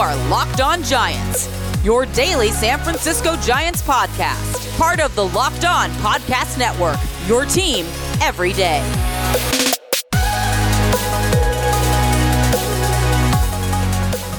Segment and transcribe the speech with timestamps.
[0.00, 1.46] are Locked On Giants,
[1.84, 7.84] your daily San Francisco Giants podcast, part of the Locked On Podcast Network, your team
[8.22, 8.80] every day.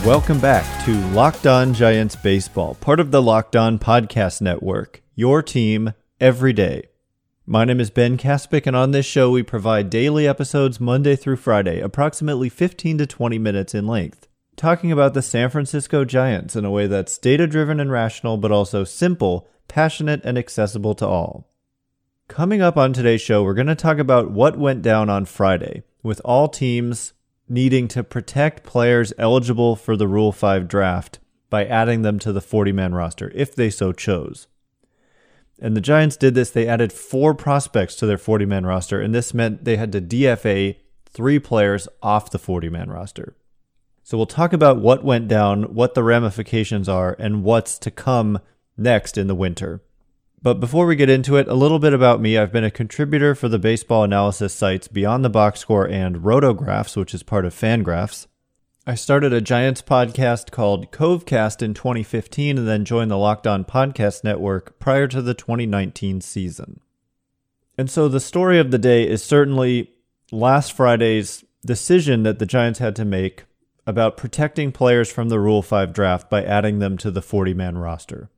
[0.03, 5.43] Welcome back to Locked On Giants Baseball, part of the Locked On Podcast Network, your
[5.43, 6.87] team every day.
[7.45, 11.35] My name is Ben Kaspick, and on this show, we provide daily episodes Monday through
[11.35, 14.27] Friday, approximately 15 to 20 minutes in length,
[14.61, 18.51] talking about the San Francisco Giants in a way that's data driven and rational, but
[18.51, 21.49] also simple, passionate, and accessible to all.
[22.27, 25.81] Coming up on today's show, we're going to talk about what went down on Friday,
[26.03, 27.13] with all teams
[27.49, 31.17] needing to protect players eligible for the Rule 5 draft
[31.49, 34.45] by adding them to the 40 man roster if they so chose.
[35.59, 36.51] And the Giants did this.
[36.51, 40.01] They added four prospects to their 40 man roster, and this meant they had to
[40.01, 40.75] DFA
[41.09, 43.35] three players off the 40 man roster.
[44.11, 48.41] So we'll talk about what went down, what the ramifications are, and what's to come
[48.75, 49.81] next in the winter.
[50.41, 52.37] But before we get into it, a little bit about me.
[52.37, 56.97] I've been a contributor for the baseball analysis sites Beyond the Box Score and Rotographs,
[56.97, 58.27] which is part of Fangraphs.
[58.85, 63.63] I started a Giants podcast called Covecast in 2015 and then joined the Locked On
[63.63, 66.81] Podcast Network prior to the 2019 season.
[67.77, 69.89] And so the story of the day is certainly
[70.33, 73.45] last Friday's decision that the Giants had to make
[73.85, 77.77] about protecting players from the Rule 5 draft by adding them to the 40 man
[77.77, 78.29] roster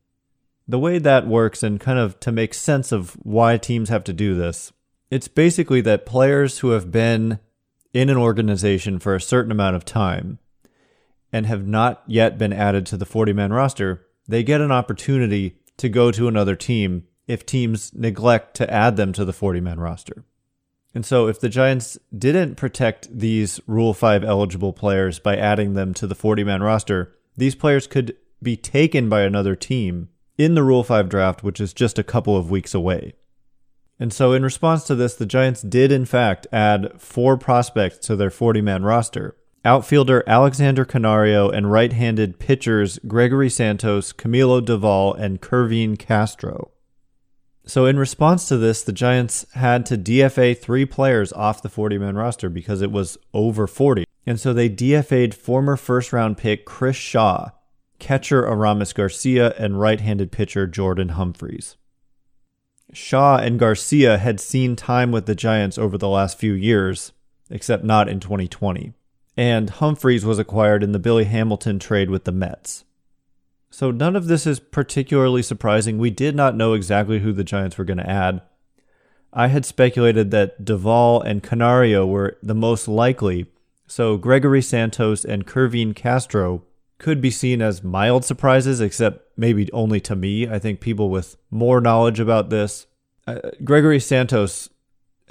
[0.68, 4.14] the way that works and kind of to make sense of why teams have to
[4.14, 4.72] do this,
[5.10, 7.40] it's basically that players who have been
[7.94, 10.40] in an organization for a certain amount of time
[11.32, 15.58] and have not yet been added to the 40 man roster, they get an opportunity
[15.78, 19.80] to go to another team if teams neglect to add them to the 40 man
[19.80, 20.24] roster.
[20.96, 25.94] And so, if the Giants didn't protect these Rule 5 eligible players by adding them
[25.96, 30.64] to the 40 man roster, these players could be taken by another team in the
[30.64, 33.14] Rule 5 draft, which is just a couple of weeks away.
[34.00, 38.16] And so, in response to this, the Giants did, in fact, add four prospects to
[38.16, 45.18] their 40 man roster outfielder Alexander Canario and right handed pitchers Gregory Santos, Camilo Doval,
[45.18, 46.73] and Kervin Castro.
[47.66, 51.98] So, in response to this, the Giants had to DFA three players off the 40
[51.98, 54.06] man roster because it was over 40.
[54.26, 57.50] And so they DFA'd former first round pick Chris Shaw,
[58.00, 61.78] catcher Aramis Garcia, and right handed pitcher Jordan Humphreys.
[62.92, 67.12] Shaw and Garcia had seen time with the Giants over the last few years,
[67.50, 68.94] except not in 2020.
[69.36, 72.86] And Humphreys was acquired in the Billy Hamilton trade with the Mets.
[73.74, 75.98] So none of this is particularly surprising.
[75.98, 78.44] We did not know exactly who the Giants were going to add.
[79.34, 83.48] I had speculated that Doval and Canario were the most likely,
[83.88, 86.62] so Gregory Santos and Kervin Castro
[87.00, 90.48] could be seen as mild surprises, except maybe only to me.
[90.48, 92.86] I think people with more knowledge about this.
[93.26, 94.70] Uh, Gregory Santos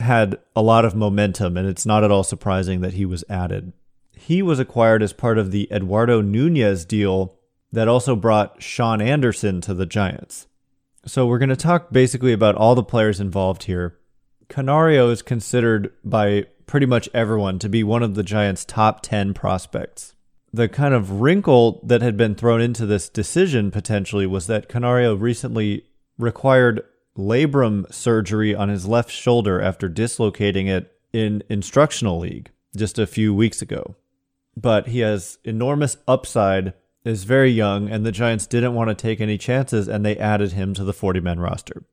[0.00, 3.72] had a lot of momentum, and it's not at all surprising that he was added.
[4.16, 7.38] He was acquired as part of the Eduardo Nunez deal
[7.72, 10.46] that also brought Sean Anderson to the Giants.
[11.06, 13.98] So we're going to talk basically about all the players involved here.
[14.48, 19.34] Canario is considered by pretty much everyone to be one of the Giants' top 10
[19.34, 20.14] prospects
[20.52, 25.14] the kind of wrinkle that had been thrown into this decision potentially was that Canario
[25.14, 25.86] recently
[26.18, 26.82] required
[27.16, 33.34] labrum surgery on his left shoulder after dislocating it in instructional league just a few
[33.34, 33.96] weeks ago.
[34.56, 36.74] But he has enormous upside,
[37.04, 40.52] is very young, and the Giants didn't want to take any chances and they added
[40.52, 41.84] him to the 40 man roster.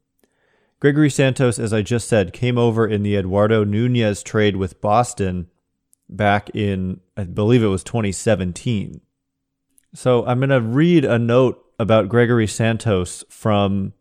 [0.80, 5.48] Gregory Santos, as I just said, came over in the Eduardo Nunez trade with Boston
[6.08, 9.02] back in, I believe it was 2017.
[9.94, 13.94] So I'm going to read a note about Gregory Santos from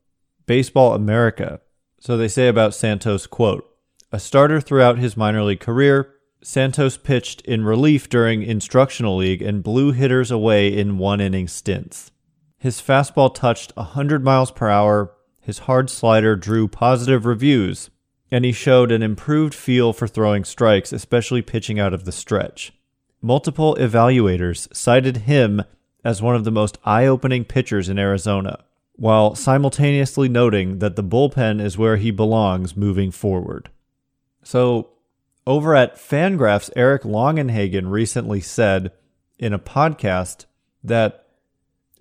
[0.46, 1.60] Baseball America.
[2.00, 3.68] So they say about Santos, quote,
[4.12, 9.62] a starter throughout his minor league career, Santos pitched in relief during instructional league and
[9.62, 12.10] blew hitters away in one inning stints.
[12.58, 15.12] His fastball touched 100 miles per hour.
[15.40, 17.90] His hard slider drew positive reviews,
[18.30, 22.72] and he showed an improved feel for throwing strikes, especially pitching out of the stretch.
[23.20, 25.62] Multiple evaluators cited him
[26.04, 28.64] as one of the most eye opening pitchers in Arizona,
[28.94, 33.70] while simultaneously noting that the bullpen is where he belongs moving forward.
[34.42, 34.90] So,
[35.48, 38.92] over at Fangraphs, Eric Longenhagen recently said
[39.38, 40.44] in a podcast
[40.84, 41.26] that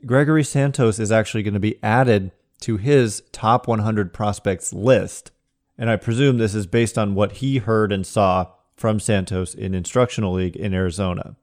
[0.05, 5.31] Gregory Santos is actually going to be added to his top 100 prospects list
[5.77, 9.75] and I presume this is based on what he heard and saw from Santos in
[9.75, 11.35] Instructional League in Arizona.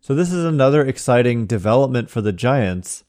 [0.00, 3.04] So, this is another exciting development for the Giants.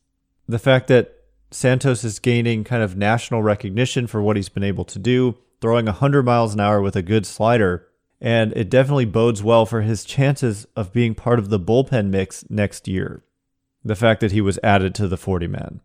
[0.47, 1.15] The fact that
[1.51, 5.85] Santos is gaining kind of national recognition for what he's been able to do, throwing
[5.85, 7.88] 100 miles an hour with a good slider.
[8.23, 12.49] And it definitely bodes well for his chances of being part of the bullpen mix
[12.49, 13.25] next year.
[13.83, 15.81] The fact that he was added to the 40 man.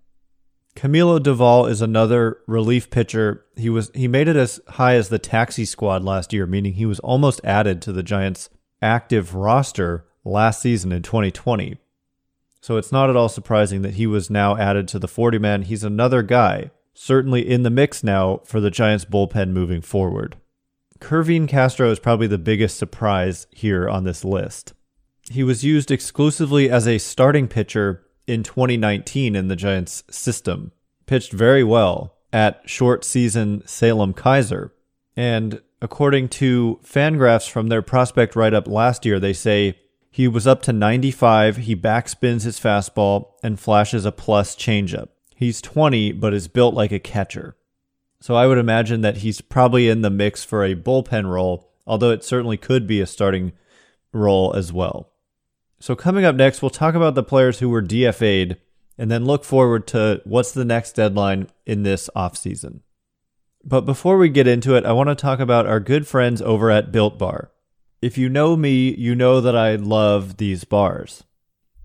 [0.77, 3.45] Camilo Doval is another relief pitcher.
[3.57, 6.87] He was he made it as high as the taxi squad last year, meaning he
[6.87, 8.49] was almost added to the Giants'
[8.81, 11.79] active roster last season in 2020.
[12.61, 15.63] So it's not at all surprising that he was now added to the 40 man.
[15.63, 20.37] He's another guy, certainly in the mix now for the Giants bullpen moving forward.
[21.01, 24.73] Kervin Castro is probably the biggest surprise here on this list.
[25.31, 30.73] He was used exclusively as a starting pitcher in 2019 in the Giants system.
[31.07, 34.71] Pitched very well at short season Salem Keizer.
[35.17, 39.79] And according to Fangraphs from their prospect write up last year, they say
[40.11, 45.09] he was up to 95, he backspins his fastball and flashes a plus changeup.
[45.35, 47.57] He's 20, but is built like a catcher.
[48.21, 52.11] So I would imagine that he's probably in the mix for a bullpen role, although
[52.11, 53.53] it certainly could be a starting
[54.13, 55.11] role as well.
[55.81, 58.57] So, coming up next, we'll talk about the players who were DFA'd
[58.99, 62.81] and then look forward to what's the next deadline in this offseason.
[63.65, 66.71] But before we get into it, I want to talk about our good friends over
[66.71, 67.53] at Built Bar.
[68.03, 71.25] If you know me, you know that I love these bars.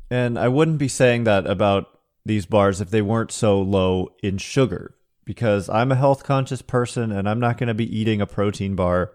[0.09, 4.37] And I wouldn't be saying that about these bars if they weren't so low in
[4.37, 4.95] sugar,
[5.25, 8.75] because I'm a health conscious person and I'm not going to be eating a protein
[8.75, 9.11] bar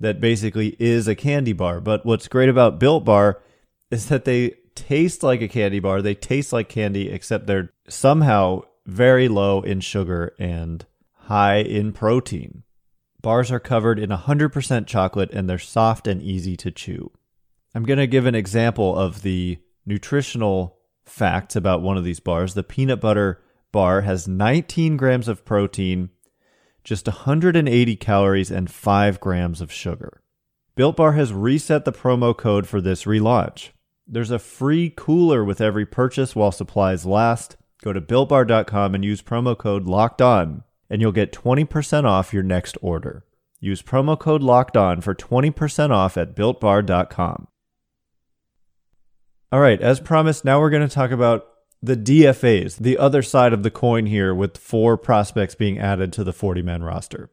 [0.00, 1.80] that basically is a candy bar.
[1.80, 3.42] But what's great about Built Bar
[3.90, 6.02] is that they taste like a candy bar.
[6.02, 12.62] They taste like candy, except they're somehow very low in sugar and high in protein.
[13.20, 17.10] Bars are covered in 100% chocolate and they're soft and easy to chew.
[17.74, 22.54] I'm going to give an example of the nutritional facts about one of these bars.
[22.54, 26.10] The peanut butter bar has 19 grams of protein,
[26.84, 30.22] just 180 calories, and 5 grams of sugar.
[30.78, 33.70] Built Bar has reset the promo code for this relaunch.
[34.06, 37.56] There's a free cooler with every purchase while supplies last.
[37.82, 42.44] Go to builtbar.com and use promo code locked on, and you'll get 20% off your
[42.44, 43.24] next order.
[43.58, 47.48] Use promo code locked on for 20% off at builtbar.com.
[49.50, 51.44] All right, as promised, now we're going to talk about
[51.82, 56.24] the DFAs, the other side of the coin here, with four prospects being added to
[56.24, 57.30] the 40 man roster.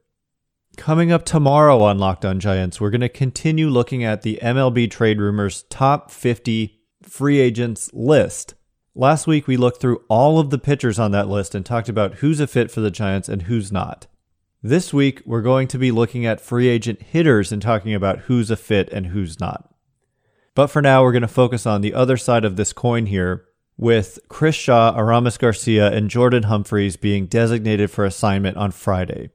[0.77, 4.91] Coming up tomorrow on Locked On Giants, we're going to continue looking at the MLB
[4.91, 8.55] Trade Rumors top 50 free agents list.
[8.93, 12.15] Last week, we looked through all of the pitchers on that list and talked about
[12.15, 14.07] who's a fit for the Giants and who's not.
[14.61, 18.51] This week, we're going to be looking at free agent hitters and talking about who's
[18.51, 19.73] a fit and who's not.
[20.55, 23.45] But for now, we're going to focus on the other side of this coin here,
[23.77, 29.31] with Chris Shaw, Aramis Garcia, and Jordan Humphreys being designated for assignment on Friday.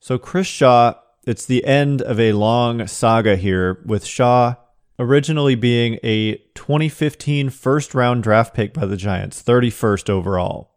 [0.00, 0.94] So Chris Shaw,
[1.26, 4.56] it's the end of a long saga here with Shaw
[4.98, 10.70] originally being a 2015 first round draft pick by the Giants, 31st overall.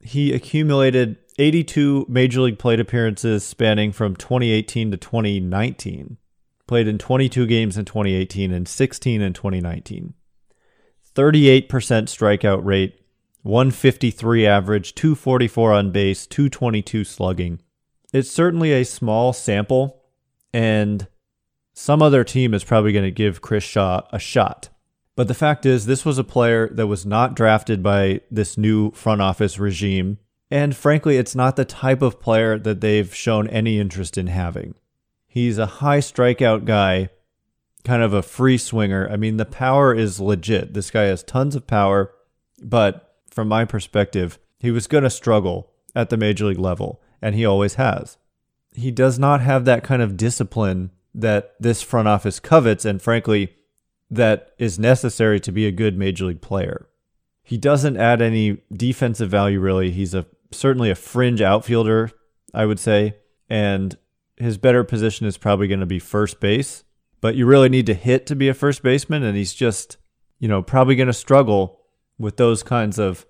[0.00, 6.16] He accumulated 82 major league plate appearances spanning from 2018 to 2019.
[6.66, 10.14] Played in 22 games in 2018 and 16 in 2019.
[11.14, 13.00] 38% strikeout rate,
[13.42, 17.60] 153 average, 244 on base, 222 slugging
[18.12, 20.02] it's certainly a small sample,
[20.52, 21.06] and
[21.72, 24.68] some other team is probably going to give Chris Shaw a shot.
[25.16, 28.90] But the fact is, this was a player that was not drafted by this new
[28.92, 30.18] front office regime.
[30.50, 34.74] And frankly, it's not the type of player that they've shown any interest in having.
[35.26, 37.10] He's a high strikeout guy,
[37.84, 39.08] kind of a free swinger.
[39.10, 40.74] I mean, the power is legit.
[40.74, 42.12] This guy has tons of power,
[42.62, 47.34] but from my perspective, he was going to struggle at the major league level and
[47.34, 48.18] he always has.
[48.72, 53.56] He does not have that kind of discipline that this front office covets, and frankly,
[54.10, 56.86] that is necessary to be a good major league player.
[57.42, 59.90] He doesn't add any defensive value really.
[59.90, 62.10] He's a certainly a fringe outfielder,
[62.54, 63.16] I would say,
[63.48, 63.96] and
[64.36, 66.84] his better position is probably going to be first base.
[67.20, 69.96] But you really need to hit to be a first baseman, and he's just,
[70.38, 71.80] you know, probably going to struggle
[72.18, 73.26] with those kinds of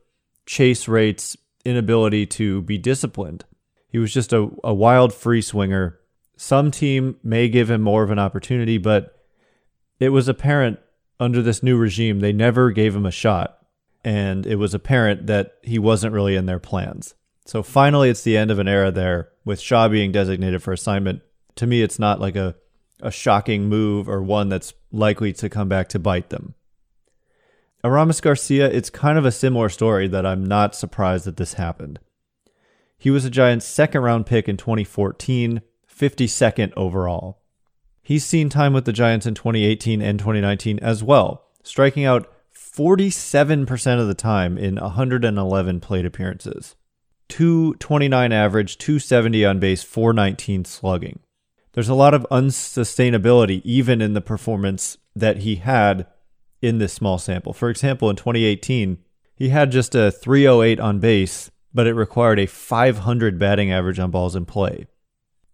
[0.47, 3.45] chase rates, inability to be disciplined.
[3.89, 5.99] He was just a, a wild free swinger.
[6.37, 9.17] Some team may give him more of an opportunity, but
[9.99, 10.79] it was apparent
[11.21, 13.59] under this new regime, they never gave him a shot.
[14.03, 17.15] And it was apparent that he wasn't really in their plans.
[17.45, 21.21] So finally, it's the end of an era there with Shaw being designated for assignment.
[21.57, 22.55] To me, it's not like a,
[23.03, 26.55] a shocking move or one that's likely to come back to bite them.
[27.83, 31.99] Aramis Garcia, it's kind of a similar story that I'm not surprised that this happened.
[32.99, 37.41] He was a Giants' second round pick in 2014, 52nd overall.
[38.03, 44.01] He's seen time with the Giants in 2018 and 2019 as well, striking out 47%
[44.01, 46.77] of the time in 111 plate appearances.
[47.29, 51.21] 229 average, 270 on base, 419 slugging.
[51.81, 56.07] There's a lot of unsustainability even in the performance that he had
[56.61, 57.55] in this small sample.
[57.55, 58.99] For example, in 2018,
[59.35, 64.11] he had just a 308 on base, but it required a 500 batting average on
[64.11, 64.89] balls in play.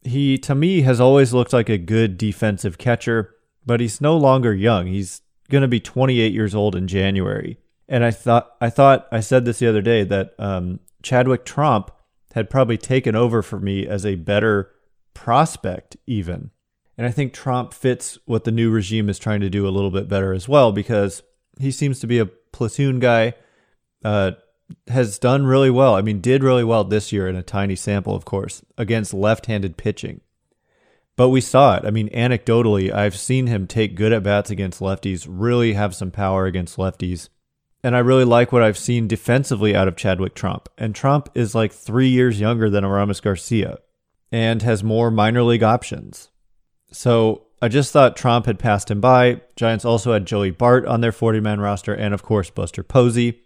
[0.03, 3.33] He, to me, has always looked like a good defensive catcher,
[3.65, 4.89] but he's no longer young.
[4.89, 7.57] He's going to be 28 years old in January.
[7.89, 11.93] And I thought, I thought, I said this the other day that um, Chadwick Tromp
[12.35, 14.73] had probably taken over for me as a better
[15.17, 16.51] prospect, even.
[16.99, 19.91] And I think Tromp fits what the new regime is trying to do a little
[19.91, 21.23] bit better as well because
[21.59, 23.33] he seems to be a platoon guy,
[24.05, 24.33] uh,
[24.89, 25.95] has done really well.
[25.95, 29.47] I mean, did really well this year in a tiny sample, of course, against left
[29.47, 30.21] handed pitching.
[31.17, 31.87] But we saw it.
[31.87, 36.11] I mean, anecdotally, I've seen him take good at bats against lefties, really have some
[36.11, 37.31] power against lefties.
[37.83, 40.67] And I really like what I've seen defensively out of Chadwick Tromp.
[40.77, 43.79] And Tromp is like three years younger than Aramis Garcia
[44.31, 46.31] and has more minor league options.
[46.93, 49.41] So I just thought Tromp had passed him by.
[49.57, 53.41] Giants also had Joey Bart on their 40 man roster and, of course, Buster Posey.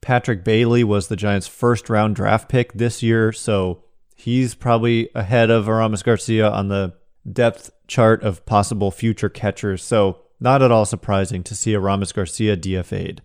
[0.00, 3.84] Patrick Bailey was the Giants' first round draft pick this year, so
[4.14, 6.94] he's probably ahead of Aramis Garcia on the
[7.30, 9.82] depth chart of possible future catchers.
[9.82, 13.22] So, not at all surprising to see Aramis Garcia DFA'd.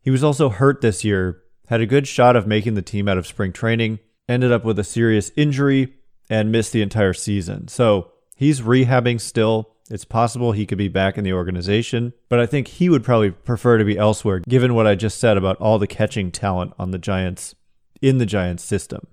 [0.00, 3.18] He was also hurt this year, had a good shot of making the team out
[3.18, 5.94] of spring training, ended up with a serious injury,
[6.28, 7.68] and missed the entire season.
[7.68, 9.74] So he's rehabbing still.
[9.88, 13.30] It's possible he could be back in the organization, but I think he would probably
[13.30, 16.90] prefer to be elsewhere given what I just said about all the catching talent on
[16.90, 17.54] the Giants
[18.02, 19.06] in the Giants system.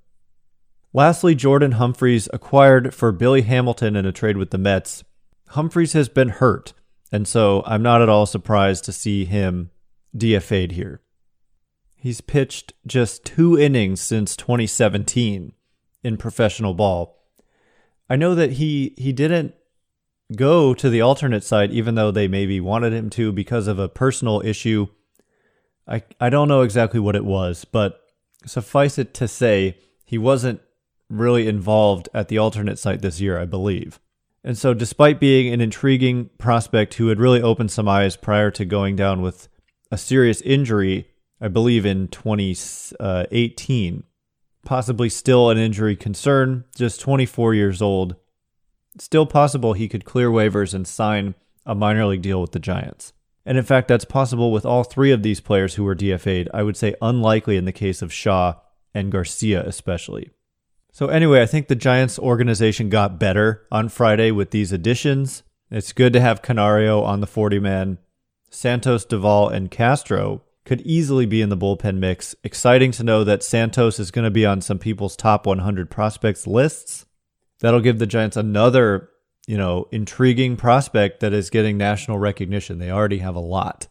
[0.91, 5.03] Lastly, Jordan Humphreys acquired for Billy Hamilton in a trade with the Mets.
[5.49, 6.73] Humphreys has been hurt,
[7.11, 9.69] and so I'm not at all surprised to see him
[10.15, 11.01] DFA'd here.
[12.03, 15.53] He's pitched just two innings since 2017
[16.03, 17.23] in professional ball.
[18.09, 19.55] I know that he he didn't
[20.35, 23.87] go to the alternate side even though they maybe wanted him to because of a
[23.87, 24.87] personal issue.
[25.87, 28.01] I I don't know exactly what it was, but
[28.45, 30.59] suffice it to say he wasn't
[31.07, 34.01] really involved at the alternate site this year, I believe.
[34.43, 38.65] And so despite being an intriguing prospect who had really opened some eyes prior to
[38.65, 39.47] going down with
[39.89, 41.07] a serious injury,
[41.43, 43.97] I believe in 2018.
[43.97, 44.01] Uh,
[44.65, 48.15] Possibly still an injury concern, just 24 years old.
[48.97, 51.35] still possible he could clear waivers and sign
[51.65, 53.11] a minor league deal with the Giants.
[53.45, 56.47] And in fact, that's possible with all three of these players who were DFA'd.
[56.53, 58.53] I would say unlikely in the case of Shaw
[58.93, 60.31] and Garcia, especially.
[60.93, 65.43] So, anyway, I think the Giants organization got better on Friday with these additions.
[65.69, 67.97] It's good to have Canario on the 40 man.
[68.49, 72.35] Santos, Doval, and Castro could easily be in the bullpen mix.
[72.43, 76.47] Exciting to know that Santos is going to be on some people's top 100 prospects
[76.47, 77.05] lists.
[77.59, 79.09] That'll give the Giants another,
[79.47, 82.79] you know, intriguing prospect that is getting national recognition.
[82.79, 83.87] They already have a lot.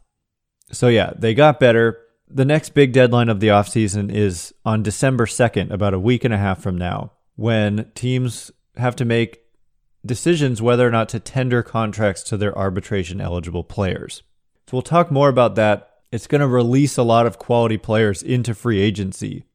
[0.71, 1.99] So yeah, they got better.
[2.29, 6.33] The next big deadline of the offseason is on December 2nd, about a week and
[6.33, 9.41] a half from now, when teams have to make
[10.05, 14.23] decisions whether or not to tender contracts to their arbitration eligible players.
[14.67, 15.92] So we'll talk more about that.
[16.13, 19.47] It's going to release a lot of quality players into free agency.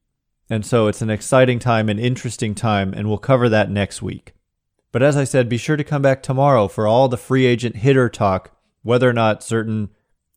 [0.49, 4.33] And so it's an exciting time, an interesting time, and we'll cover that next week.
[4.91, 7.77] But as I said, be sure to come back tomorrow for all the free agent
[7.77, 9.89] hitter talk, whether or not certain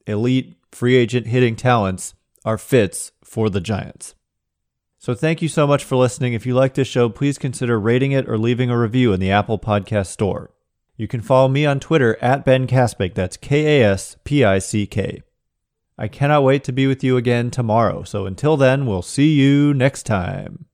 [0.07, 4.15] elite free agent hitting talents are fits for the Giants.
[4.99, 6.35] So thank you so much for listening.
[6.35, 9.31] If you like this show, please consider rating it or leaving a review in the
[9.31, 10.51] Apple Podcast Store.
[10.99, 13.15] You can follow me on Twitter at Ben Kaspick.
[13.15, 15.23] That's K A S P I C K.
[16.01, 18.05] I cannot wait to be with you again tomorrow.
[18.05, 20.65] So until then, we'll see you next time.